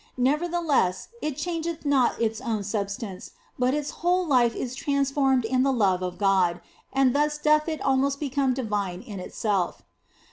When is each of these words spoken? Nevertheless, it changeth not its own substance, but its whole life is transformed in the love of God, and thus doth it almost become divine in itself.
Nevertheless, 0.17 1.09
it 1.21 1.37
changeth 1.37 1.85
not 1.85 2.19
its 2.19 2.41
own 2.41 2.63
substance, 2.63 3.33
but 3.59 3.75
its 3.75 3.91
whole 4.01 4.25
life 4.25 4.55
is 4.55 4.73
transformed 4.73 5.45
in 5.45 5.61
the 5.61 5.71
love 5.71 6.01
of 6.01 6.17
God, 6.17 6.59
and 6.91 7.13
thus 7.15 7.37
doth 7.37 7.69
it 7.69 7.81
almost 7.85 8.19
become 8.19 8.55
divine 8.55 9.01
in 9.03 9.19
itself. 9.19 9.83